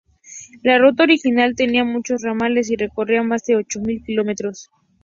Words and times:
La 0.63 0.79
ruta 0.79 1.03
original 1.03 1.53
tenía 1.55 1.83
muchos 1.83 2.23
ramales 2.23 2.71
y 2.71 2.75
recorría 2.75 3.21
más 3.21 3.43
de 3.45 3.55
ocho 3.57 3.81
mil 3.81 4.03
kilómetros. 4.03 4.71